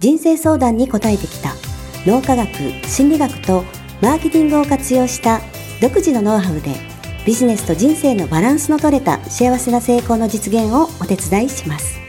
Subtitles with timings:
[0.00, 1.54] 人生相談に応えてきた
[2.06, 2.48] 脳科学、
[2.88, 3.64] 心理学と
[4.00, 5.42] マーケティングを活用した
[5.82, 6.74] 独自のノウハウで
[7.26, 12.00] ビジネスと人生のバランスの取れた幸せな成功の実現をお手伝いします。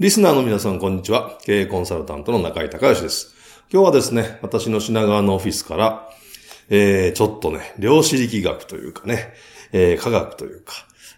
[0.00, 1.38] リスナーの皆さん、こんにちは。
[1.44, 3.34] 経営コンサルタントの中井隆義です。
[3.70, 6.08] 今日はですね、私の品川のオフィスから、
[6.70, 9.34] えー、ちょっとね、量子力学というかね、
[9.72, 10.72] えー、科学というか、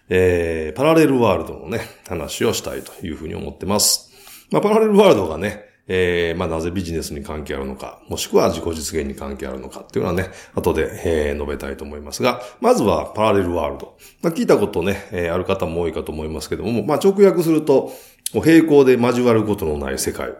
[0.09, 4.11] えー、パラレルワールドのね、話をしたいというふうに思ってます。
[4.51, 13.97] まあ、パラレルワールドがね、えー、まあ、なぜビジネスに関係あるのか、もしくは自己実現に関係あるのかっていうのはね、後で、えー、述べたいと思いますが、まずはパラレルワールド。
[14.21, 17.91] まあ、聞いたことね、えー、ある方も多いかと思いますけども、まあ、直訳すると、
[18.33, 20.33] 平行で交わることのない世界。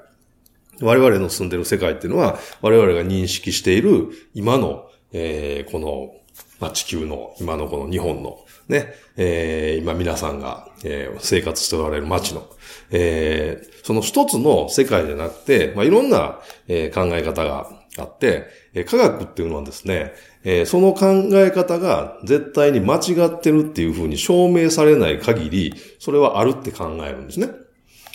[0.82, 6.12] 我々の住んでる世界っていうのは、我々が認識している今の、えー、この、
[6.60, 12.48] まあ、地球の、今のこの日本の、ね、えー、今皆さんが、えー、生活しておられる街の、
[12.92, 27.50] えー、その一つの世界じゃなくて、まあ、いろんな、えー、考え方があって、えー、科学っていうのはですね、えー、その考え方が絶対に間違ってるっていうふうに証明されない限り、それはあるって考えるんですね。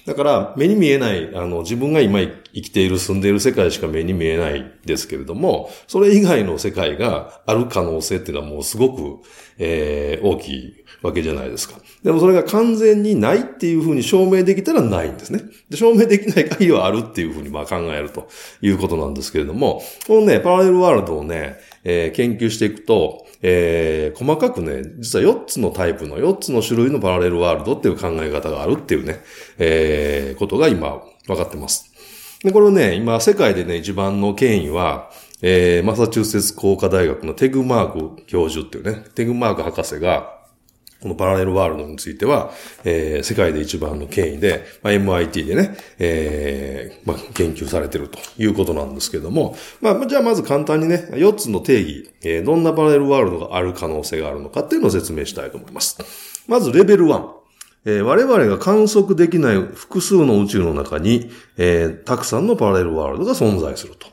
[0.06, 9.18] だから、目に見えない、あの、自分が今生きている、住んでいる世界しか目に見えないですけれども、それ以外の世界がある可能性っていうのはもうすごく、
[9.58, 11.78] えー、大きいわけじゃないですか。
[12.02, 15.42] でもそれが完全にないっていうふうに証明できたらないんですね。
[15.68, 18.28] で証明できない限りはあるっていうふうにまあ考えると
[18.62, 29.22] いうことなんですけれども、このね、パラレルワールドをね、えー、研究していくと、えー、細かくね、実は4つのタイプの4つの種類のパラレルワールドっていう考え方があるっていうね、
[29.58, 31.90] えー、ことが今分かってます。
[32.42, 35.10] で、これね、今世界でね、一番の権威は、
[35.42, 40.39] えー、マサチューセッツ工科大学のテグマーク教授っていうね、テグマーク博士が、
[41.00, 42.50] このパラレルワールドについては、
[42.84, 55.98] えー、世界で一番の権威で、まあ、MIT でね、えー、まあ、研究されているということなんですけども、まあ、じゃあまず簡単にね、4つの定義、えー、どんなパラレルワールドがある可能性があるのかっていうのを説明したいと思います。
[56.46, 57.40] まず、レベル1。
[57.86, 64.06] えー、我々が観測できない複数の宇宙の中に、えー、たくさんのパラレルワールドが存在すると。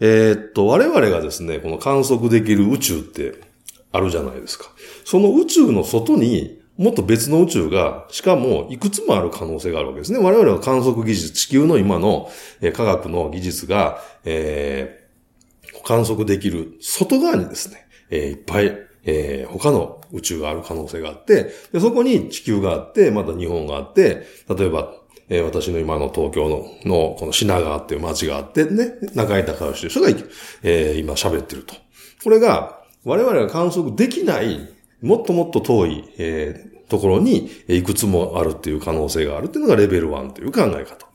[0.00, 3.34] えー、っと、我々がですね、この観測できる宇宙って
[3.94, 4.66] あるじゃないですか。
[5.04, 10.18] その宇宙の外にもっと別の宇宙が、しかもいくつもある可能性があるわけですね。
[10.18, 12.28] 我々の観測技術、地球の今の、
[12.60, 24.92] えー、科学の技術が、えー、観測できる外側にですね、えー、いっぱい、えー、他の宇宙がある可能性があって、でそこに地球があって、また日本があって、例えば、
[25.28, 30.30] えー、私の今の東京の、の、この品川っていう街があってね、中井隆義という人が、
[30.64, 31.76] えー、今喋ってると。
[32.24, 34.68] これが、我々が観測できない、
[35.02, 41.06] もっともっと遠い、えー、ところにいくつもあるっていう可能性があるっていうのがレベル1という考え方。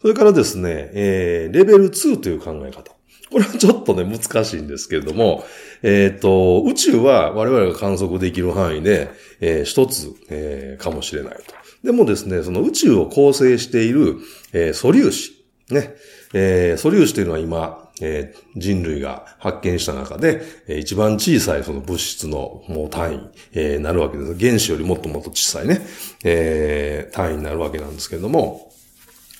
[0.00, 2.92] それからですね、えー、レベル2という考え方。
[3.30, 5.44] これはちょっとね、難しいんですけれども、
[5.82, 9.10] えっ、ー、と、宇宙は我々が観測できる範囲で、
[9.40, 11.42] えー、一つ、えー、かもしれないと。
[11.84, 14.16] でもですね、その宇宙を構成している、
[14.52, 15.32] えー、素粒子。
[15.70, 15.94] ね。
[16.32, 24.38] えー、素粒子というのは今、えー、人類が発見した中で、えー、一番小さいその物質のもう単位、えー、なるわけです。
[24.38, 25.80] 原子よりもっともっと小さいね、
[26.24, 28.70] えー、単位になるわけなんですけれども、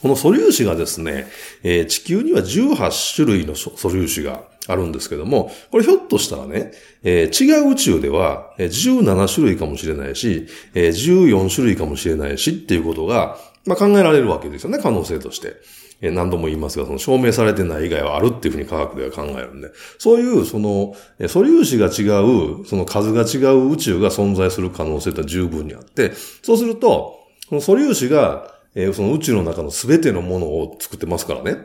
[0.03, 1.27] この素粒子がですね、
[1.63, 6.73] えー、地球には18種類の素粒子があるんですけども、これひょっとしたらね、
[7.03, 13.37] えー、違う宇宙では17種類かもしれないし、えー、14種類かもしれないしっていうことが、
[13.67, 15.57] まあ、考えられるわけですよね、可能性として。
[16.03, 20.95] え何度も言いますが、その証明されてない以外はあるっていうふうに科学では考えるんで、そういう、その、
[21.29, 26.13] 素粒子が違う、その数が違う宇宙が存在する可能性って十分にあって、
[26.43, 27.19] そうすると、
[27.49, 31.57] その素粒子が、え、その宇宙の中の全てのものを作ってますからね。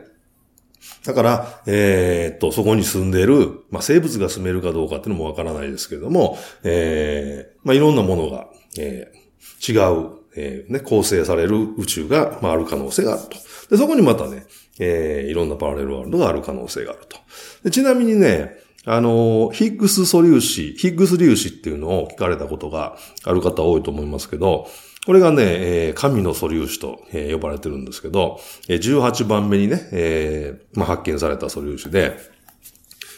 [1.04, 8.48] だから、えー、っと、そこに住んでいる、まあ、生物が住めるかどうかっていうのもわからないですけれども、えー、まあ、いろんなものが、
[8.78, 13.38] えー、違う、えー、ね、構成される宇宙が、まあ、ある可能性があると。
[13.70, 14.46] で、そこにまたね、
[14.78, 17.18] えー、いろんなパラレルワールドがある可能性があると。
[17.64, 24.68] でちなみにね、あの、ヒッグス素粒子、ヒッグス粒子っていうのを聞かれたことがある方多いと思いますけど、
[25.06, 32.16] これがね、えー、神の素粒子と、えー、呼ばれてるんですけど、えー、18番目にね、えーまあ、発見された素粒子で、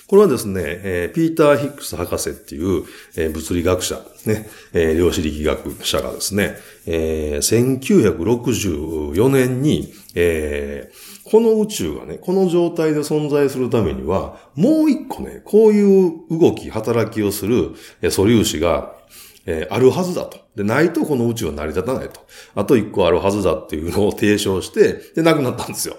[0.08, 2.84] これはですね、えー、ピーター・ヒックス博士っていう、
[3.14, 6.56] えー、物理学者、ね、えー、量子力学者がですね、
[6.86, 17.74] えー、1964年に、えー、この宇宙がね、この状態で存在するためには、もう一個ね、こういう動き、働きをする、
[18.10, 18.96] 素粒子が、
[19.44, 20.38] え、あるはずだと。
[20.56, 22.20] で、ないとこの宇宙は成り立たないと。
[22.54, 25.96] あと一個あるはずだっていうのを提唱して、で、亡くなったんですよ。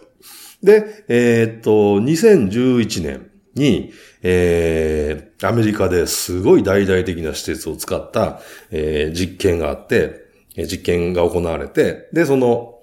[0.63, 3.28] で、えー、っと、2011年、
[3.59, 3.91] に、
[4.23, 8.39] えー、アメリカですごい大々的な施設を使った、
[8.71, 12.75] えー、実験があって、実験が行われて、で、その、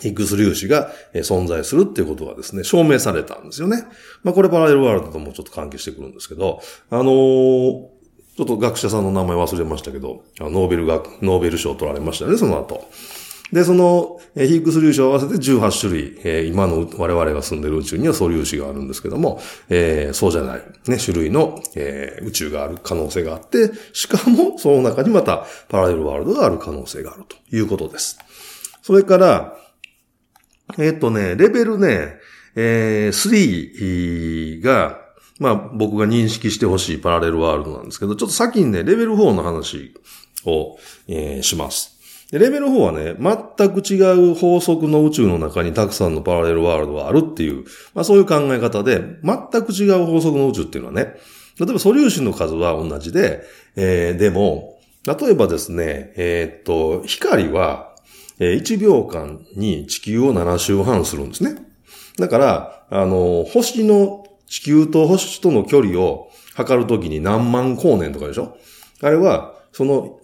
[0.00, 3.84] ヒッグス粒子が存在するっていうことがですね、証明されたんですよね。
[4.22, 6.60] まあこれパラレルワールドともちょっと関係してくるんですけど、
[6.90, 7.88] あのー、
[8.36, 12.88] ちょっと学者さんの名前忘れましたけど、ノーベル学、ノーベル賞を取られましたね、その後。
[13.52, 19.40] で、その、ヒッグス粒子を合わせて18種類、えー、今の我々が住んでる宇宙には素粒子があるんですけども、
[19.70, 28.18] えー、そうじゃない、ね、種類の、え、宇宙がある可能性があって、しかもその中にまたパラレルワールドがある可能性があるということです。
[28.82, 29.56] それから、
[30.78, 32.16] えっとね、レベルね、
[32.54, 35.00] えー、3が、
[35.38, 39.94] まあ僕が認識してほしいパラレルワールドなんですけど、ちょっと先にね、レベル4の話
[40.44, 41.97] を、え、します。
[42.32, 47.64] レベル4はね、全く違う法則の宇宙の中にたくさんのパラレルワールドがあるっていう、
[47.94, 51.14] まあそういう考え方で、全く違う法則の宇宙っていうのはね、
[51.58, 53.42] 例えば素粒子の数は同じで、
[53.76, 57.94] えー、でも、例えばですね、えー、っと、光は、
[58.38, 61.56] えー、1秒間に地球を7周半するんですね。
[62.18, 68.56] だから、あの、星の、地球と星との距離を測るときに何万光年とかでしょ？
[69.02, 70.18] あれは、その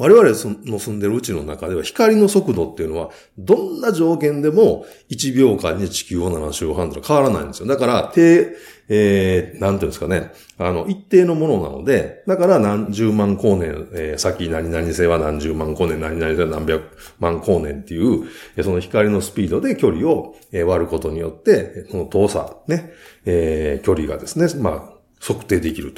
[0.00, 0.30] 我々
[0.64, 7.68] の住んでる宇宙の中では光の速度っていうのは、どんな条件でも1秒間に地球を7周半と変わらないんですよ。
[7.68, 8.56] だから、低、
[8.88, 10.32] えー、なんていうんですかね。
[10.56, 18.26] あの、一定のものなので、だから何十万光年、えー、先何々性は何十万光年、何々性は何百万光年っていう、
[18.64, 22.90] その光のスピードで距離を、割ることによって、その遠さ、ね、
[23.26, 25.92] えー、距離がですね、まあ、測定できる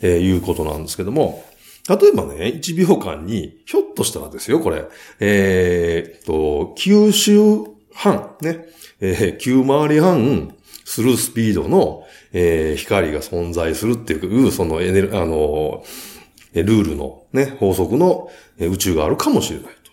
[0.00, 1.44] と、いうことなんですけども、
[1.88, 4.84] 例えばね、1秒間に、ひょっとしたらですよ、これ。
[5.18, 8.66] えー、っと、9周半、ね。
[9.00, 15.84] えー、9回り半するスピードの、えー、光が存在するっていう、そのエネル、あの、
[16.54, 18.30] ルールのね、法則の
[18.60, 19.90] 宇宙があるかもしれないと。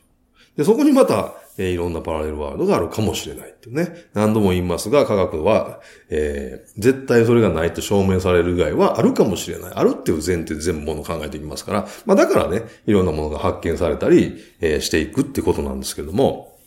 [0.58, 4.06] で、そこにまた、えー、いろんなパラレルワールドがあるかもしれないっていうね。
[4.14, 9.72] 何度も言いますが、科学は、えー、絶対それがないと証明される以外はあるかもしれない。
[9.76, 16.58] あるっていう前提で全部ものを考えていきますから、まあだからね、いろんなものが発見されたり、えー、していくってことなんですけども、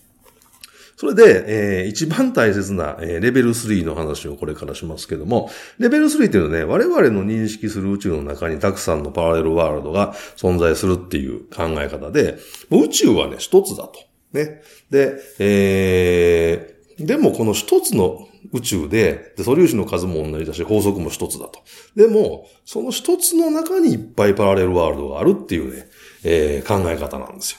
[0.97, 12.39] それで、えー、一番大切な、えー、レベル3の話をこれからしますけども、レベル3っていうのはね、我々の認識する宇宙の中にたくさんのパラレルワールドが存在するっていう考え方で、
[12.71, 14.12] 宇宙はね、一つだと。
[14.33, 14.63] ね。
[14.91, 21.61] で、えー、でもこの一つの宇宙で、で、素粒子の数も同じだし、法則も一つだと。
[21.95, 25.87] でも、その一つの中にいっぱいパラレルワールドがあるっていうね、
[26.25, 27.59] えー、考え方なんですよ。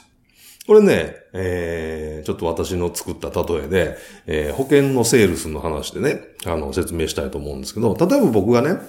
[0.66, 8.80] これね、えー、ちょっと私の作った例えで、えー、保険のセールスの話でね、あの、説明したいと思うんですけど、例えば僕がね、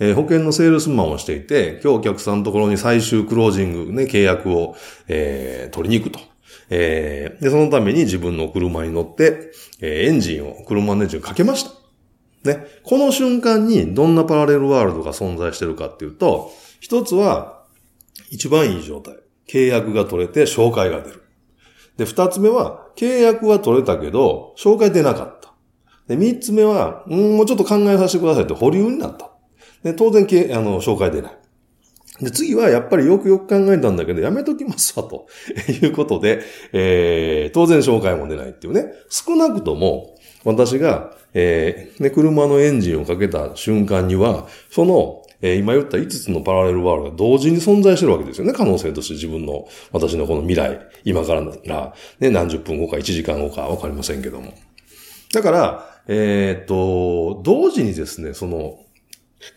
[0.00, 4.76] えー、保険のセールスマンをしていて、今日お客さんのところに最終クロージングね、契約を、
[5.08, 6.33] えー、取りに行くと。
[6.70, 11.70] えー、で、そのために自分の車に乗って、えー、エンジンを、車のエンジンをかけました。
[12.44, 12.66] ね。
[12.82, 17.64] この瞬間にどんなパラレルワールドが存在してるかっていうと、一つは、
[18.30, 19.16] 一番いい状態。
[19.48, 21.22] 契約が取れて紹介が出る。
[21.96, 25.52] で、二つ目は、契約は取れたけど、紹介出なかった。
[26.08, 29.30] で、三つ目は、ん、もうちょっと考えさせてくださいって保留になった。
[29.82, 30.24] で、当然、
[30.56, 31.38] あの、紹介出ない。
[32.20, 35.26] で、次はやっぱりよくよく考えたんだけど、やめときますわ、と
[35.82, 36.40] いうことで、
[36.72, 38.92] えー、当然紹介も出ないっていうね。
[39.08, 48.52] 少なくとも、私が、えー、ね、車のエンジンをかけた瞬間には、その、えー、今言った5つのパラレルワールドが同時に存在してるわけですよね。
[48.52, 54.54] 可能性として自分の、私のこの未来、今からなら、ね、何十分後か1時間後かわかりませんけども。
[55.32, 58.78] だから、えー、っと、同時にですね、その、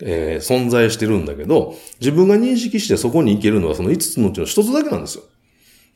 [0.02, 5.24] えー、存在してるんだけど、自分が認識してそこに行けるのはその5つのうちの1つだけなんですよ。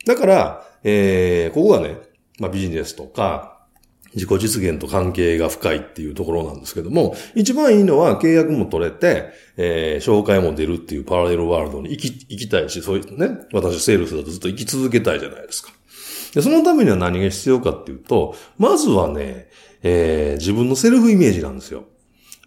[0.06, 1.98] だから、えー、ここがね、
[2.40, 3.52] まあビジネスとか、
[4.14, 15.72] 自己実現と関係が深いっていうところなんですけども、一番いいのは契約も取れて、えー、紹介も出るっていうパラレルワールドに行き、行きたいし、そういうね、私セールスだとずっと生き続けたいじゃないですか。
[16.34, 19.48] で、そのためには何が必要かっていうと、まずはね、
[19.84, 21.86] えー、自分のセルフイメージなんですよ。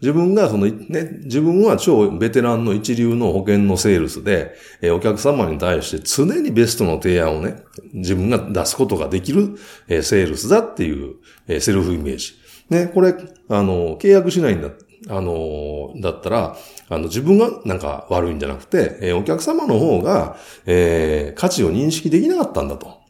[0.04, 7.62] 自分がそのね、自分は超ベテランの一流の保険のセールスで、え、お客様に対して常にベストの提案をね、
[7.94, 9.56] 自分が出すことができる、
[9.88, 11.14] え、セールスだっていう、
[11.48, 12.34] え、セルフイメージ。
[12.68, 13.14] ね、これ、
[13.48, 14.68] あの、契約しないんだ、
[15.08, 16.56] あの、だったら、
[16.90, 23.02] あの、自分がなんか悪いんじゃなくて、え、お客様の方が、えー、価値を認識できなかったんだと。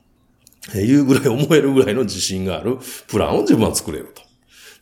[0.76, 4.23] いうぐらい思えるぐらいの自信があるプランを自分は作れると。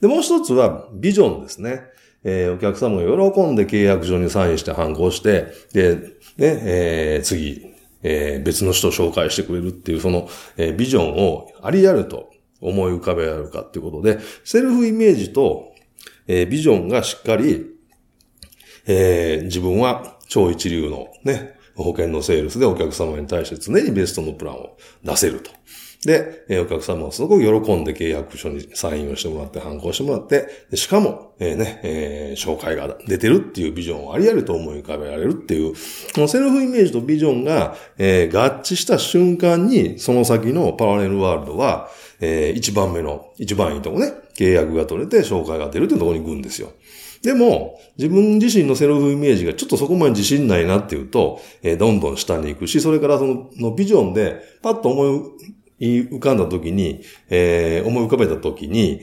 [0.02, 1.84] で、もう一つはビジョンですね。
[2.24, 6.04] えー、お客様が喜んで契約書にサインして反抗して、で、ね、
[6.38, 12.30] えー、次、えー、別の人を紹介してくれるっていうその、えー、ビジョンをありやると
[12.60, 15.72] 思い浮かべられるかっていうことで、セルフイメージと、
[16.26, 17.66] えー、ビジョンがしっかり、
[18.86, 25.50] えー、自分は超一流のね、保険のセールスでお客様に対して常にベストのプランを出せると。
[26.04, 35.74] で、えお客様はすごく喜んで契約書にサインをしてもらって、反抗してもらって、でしかも、えー、ね、えー、紹介が出てるっていうビジョンをありありと思い浮かべられるっていう、
[36.14, 41.88] このセルフイメージとビジョンが、えー、合致した瞬間に、その先のパラレルワールドは、
[42.20, 46.72] えー、一番目の、一番いいとこね、契約が取れて紹介が出るっていうところに行くんですよ。
[47.22, 59.00] でも、自分自身のセルフイメージがちょっとそこまで自信ないなっていうと、えー、どんどん下に行くし、それからそののビジョンでパッと思い浮かんだ時に、えー、思い浮かべた時に、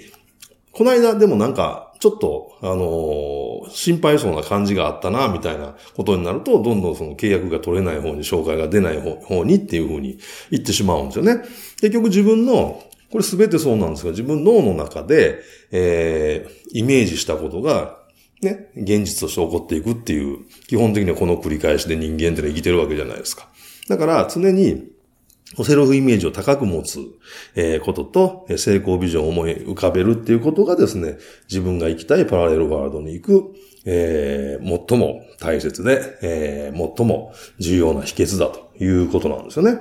[0.72, 10.18] この間でもなんか、ちょっと、あのー、心配そうな感じがあったな、みたいなことになると、どんどんその契約が取れない方に、紹介が出ない方にっていうふうに
[10.52, 11.42] 言ってしまうんですよね。
[11.82, 12.82] 結局自分の、
[13.12, 18.00] これすべてそうなんですが、自分脳の中で、えー、イメージしたことが
[18.42, 23.50] ね、現実として起こっていくっていう、基本的にはこの繰り返しで人間ってのは生きてるわけじゃないですか。
[23.90, 24.88] だから常に、
[25.64, 27.00] セルフイメージを高く持つ、
[27.56, 31.18] えことと、成功ビジョンを思い浮かべるっていうことがですね、
[31.50, 39.80] 自分が行きたいパラレルワールドに行く、えー、最も大切で、えー、最も重要な秘訣だということなんですよね。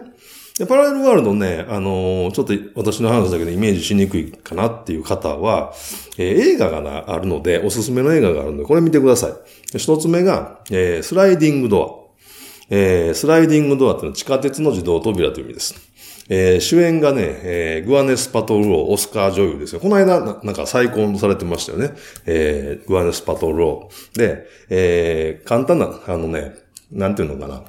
[0.59, 5.73] で、パラレルワールドね、あのー、ちょっと私の話だけどイメージしにくいかなっていう方は、
[6.17, 9.79] えー、映画がな、あるので、おすすめの映画があるので、これ見てください。
[9.79, 11.98] 一つ目が、えー、スライディングドア。
[12.71, 15.75] えー、スライディングドアっていうのは地下鉄の自動扉という意味です。
[16.31, 19.81] えー、主演がね、えー、グアネス・パトロー、オスカー女優ですよ。
[19.81, 21.95] この間な、なんか再婚されてましたよね。
[22.27, 24.19] えー、グアネス・パトロー。
[24.19, 26.55] で、えー、簡単な、あのね、
[26.93, 27.63] なんていうのかな。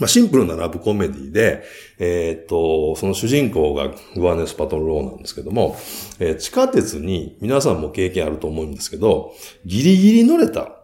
[0.00, 1.62] まあ、シンプルなラブコメディで、
[2.00, 5.76] えー、っと、その主人公がグアネス・パトルローなんですけども、
[6.18, 9.32] えー、地下鉄に皆さんも経験あると思うんですけど、
[9.64, 10.83] ギリギリ乗れた、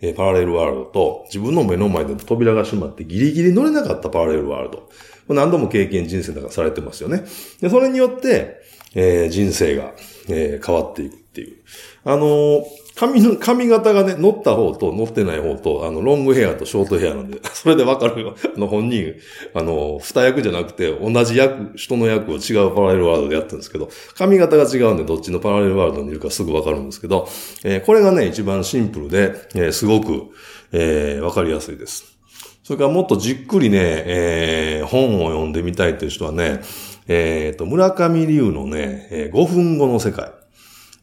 [0.00, 4.88] え、パラレルワールドと自分の目の前で扉が閉まってギリギリ乗れなかったパラレルワールド。
[5.34, 7.24] 何度も経験人生だからされてますよね。
[7.60, 8.60] で、それによって、
[8.94, 9.92] えー、人生が、
[10.28, 11.58] えー、変わっていくっていう。
[12.04, 12.64] あの、
[12.96, 18.34] 髪の、髪型がね、乗った方と乗ってない方と、あの、ロングヘアとショートヘアなんで、 それでわかるよ。
[18.56, 19.14] あの、本人、
[19.54, 27.28] あの、二役じゃなくて、同じ役、人の役を違うパラレルワールドでやってるんですけど、髪型が違うんで、どっちのパラレルワールドにいるかすぐわかるんですけど、
[27.64, 30.24] えー、これがね、一番シンプルで、えー、すごく、
[30.72, 32.18] えー、わかりやすいです。
[32.64, 36.60] それからもっとじっくりね、えー、本を読んでみたいという人はね、
[37.08, 40.30] えっ、ー、と、村上龍のね、えー、5分後の世界。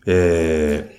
[0.08, 0.90] え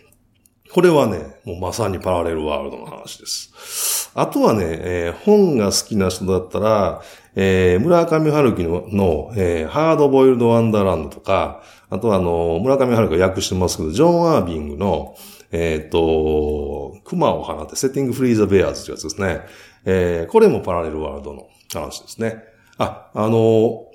[0.66, 4.10] ー、これはね、もうまさにパラレルワールドの話です。
[4.14, 7.02] あとはね、えー、本が好きな人だったら、
[7.34, 15.16] えー、村上春樹のの、えー、ハードボイルドワンダーランドとか、あとはあの、村上春樹が訳してますけど、ジョン・アービングの、
[15.52, 19.40] えっ、ー、と、熊を放って、セッティングフリーザ・ベアーズというやつですね。
[19.86, 22.44] えー、これもパラレルワールドの話ですね。
[22.76, 23.86] あ、あの、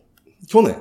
[0.48, 0.76] 去年、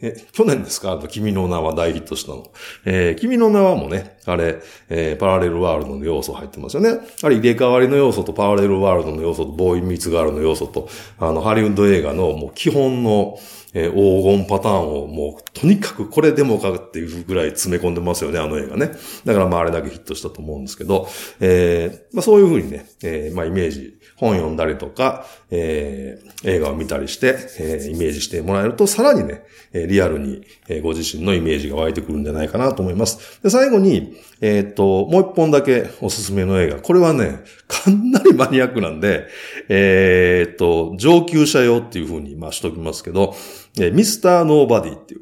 [0.00, 0.96] え、去年ですか？
[1.08, 2.46] 君の名は大ヒットしたの。
[2.84, 7.00] えー、君の名はもね、あれ、えー、パラレルワールドの要素入ってますよね。
[7.22, 10.88] あれ入れ替わりの要素とパラレルワールドの要素とボーイミツガールの要素と、
[11.18, 13.38] あの、ハリウッド映画のもう基本の、
[13.74, 18.92] えー、黄金パターンをもう、とにかくこれでもかっていうぐらい詰め込んでますよね、あの映画ね。
[19.24, 21.08] だからまああれだけヒットしたと思うんですけど、
[21.40, 33.40] えー、まあそういうふうにね、えー、まあイメージ本読んだりとか、えー、映画を見たりして、えー、イメージしてもらえると、さらにね、えリアルに、えご自身のイメージが湧いてくるんじゃないかなと思います。
[33.42, 36.76] で、最後に、えー、っと、もう一本だけおすすめの映画。
[36.80, 39.26] これはね、かなりマニアックなんで、
[39.68, 43.34] えー、っと、上級者用っていう風に、まあ、しときますけど、
[43.80, 45.20] えミスターノーバディっていう、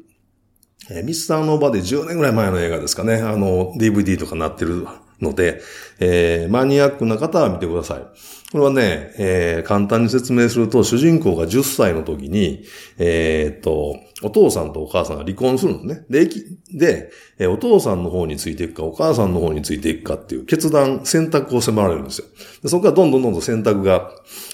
[0.89, 3.15] え、ミスターノーバーで10年ぐらい前の映画ですかね。
[3.15, 4.87] あの、DVD とかなってる
[5.21, 5.61] ので、
[5.99, 8.05] えー、マニアックな方は見てください。
[8.51, 12.63] これはね、えー、簡単に説明すると、主人公が10歳の時に、
[12.97, 16.05] えー、っと、お父さんとお母さんが離婚するんですね。
[16.09, 16.29] で、
[16.73, 22.27] で、え、お父さんの方についていくか、お母さんの方についていくかっていう決断、選択を迫られるんですよ。
[22.63, 24.11] でそこからどんどんどんどん選択が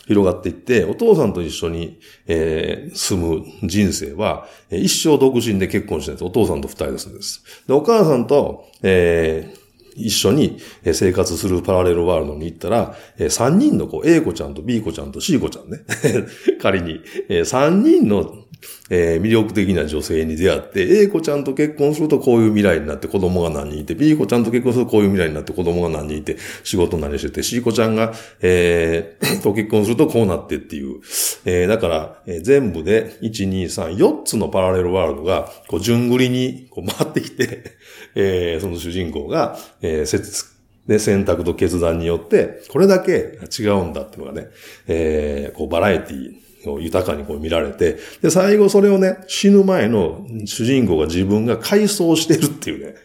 [0.07, 6.25] 広がっていって、お父さんと一緒に、えー、住む人生は、一生独身で結婚してるんです。
[6.25, 7.43] お父さんと二人ですんです。
[7.67, 9.62] で、お母さんと、えー、
[9.95, 10.59] 一緒に
[10.93, 15.79] 生活するパラレルワールドに行ったら、3人の子、A 子ちゃんと B 子ちゃんと C 子ちゃんね。
[16.61, 18.43] 仮に、3人の、
[18.89, 30.99] 魅力的な女性に出会って、A 子ちゃんと結婚するとこういう未来になって子供が何人いて、B 子ちゃんと結婚するとこういう未来になって子供が何人いて、仕事何してて、C 子ちゃんが、えー、と結婚するとこうなってっていう。
[31.45, 37.75] えー、だから、全部で、1、2、3、4つのパラレルワールドが、こう、順繰りにこう回ってきて、
[38.15, 40.53] えー、その主人公が、えー、
[40.87, 44.47] で、選択と決断によって、これだけ違うんだっていうのがね、
[44.87, 52.95] えー、こう、バラエティを豊かにこう見られて、で、最後それをね、死ぬ前の主人公が自分が回想してるっていうね、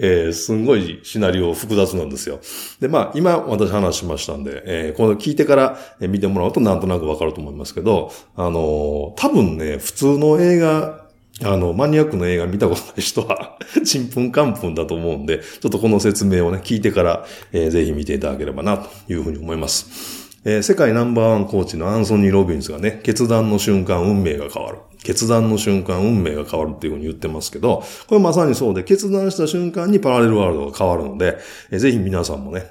[0.00, 2.40] えー、すんごいシナリオ複雑なんですよ。
[2.80, 11.07] で、まあ、今私話しましたんで、えー、この聞いてから見てもらうとなんとなくわかると思いますけど、あのー、多分ね、普通の映画、
[11.44, 20.28] あの、マニアックの映画見たことない人は、 ちんぷんかんぷんだと思うんで、ちょっとこの説明をね、聞いてから、えー、ぜひ見ていただければな、というふうに思います。
[20.44, 24.78] えー、世界ナンバーワンコーチのアンソニー・ロビンスがね、決断の瞬間運命が変わる。
[25.04, 31.38] 決断の瞬間運命が変わるっていうふうに言ってますけど、これまさにそうで、決断した瞬間にパラレルワールドが変わるので、
[31.70, 32.66] えー、ぜひ皆さんもね、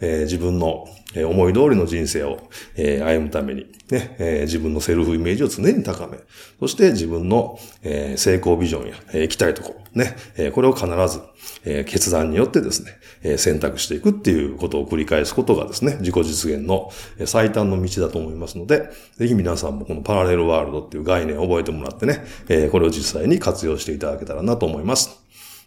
[0.00, 6.18] えー、自分のえ思い通りの人生を、え歩むために、ね、え自分のセルフイメージを常に高め、
[6.58, 11.20] そして自分の、え成功ビジョンや、え行きたいところ、ね、えこれを必ず、
[11.64, 12.92] え決断によってですね、
[13.22, 16.90] え選択していくっていうことを繰り返すことがですね、自己実現の
[17.26, 25.21] 最短の道だと思いますので、ぜひ皆さんもこのパラレルワールドっていう概念を覚えてもらってね、えこれを実際に活用していただけたらなと思います。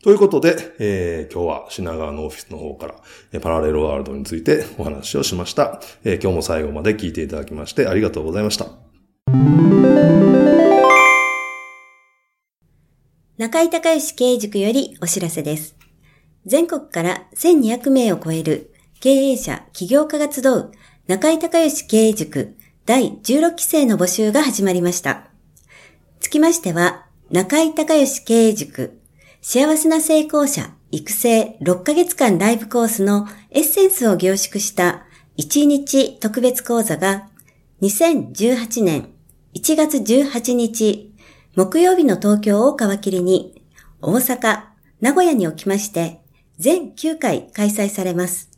[0.05, 2.95] ということで、えー、今日は品川のオフィスの方から、
[3.31, 8.67] えパラレルワールドについてお話をしました、えー、今日も最後まで聞いていただきましてありがとうございました。
[13.39, 15.75] 中井隆義経営塾よりお知らせです。
[16.45, 20.71] 全国から1200名を超える経営者、起業家が集う
[21.07, 25.31] 中井隆義経営塾第16期生の募集が始まりました。
[26.19, 29.01] つきましては、中井隆義経営塾
[29.47, 35.05] 幸せな成功者育成6ヶ月間ライブコースのエッセンスを凝縮した
[35.37, 37.29] 1日特別講座が
[37.83, 39.13] 2018年
[39.53, 41.13] 1月18日
[41.55, 43.61] 木曜日の東京を皮切りに
[44.01, 44.63] 大阪、
[44.99, 46.21] 名古屋におきまして
[46.57, 48.49] 全9回開催されます。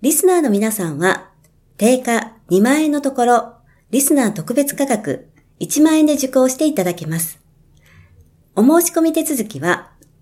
[0.00, 1.30] リスナーの皆さんは
[1.76, 3.54] 定価2万円のところ
[3.92, 5.28] リスナー特別価格
[5.60, 7.38] 1万円で受講していただけます。
[8.56, 9.91] お申し込み手続きは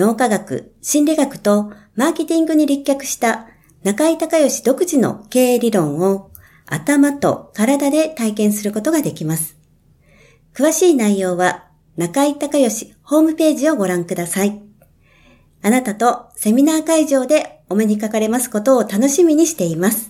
[0.00, 3.48] 脳科学、心理学とマーケティングに立脚した
[3.82, 6.30] 中井隆義独自の経営理論を
[6.64, 9.58] 頭と体で体験することができます。
[10.54, 14.62] 詳しい内容は中井隆義ホームページをご覧ください。
[15.60, 20.09] あなたとセミナー会場でお目にかかれますことを楽しみにしています。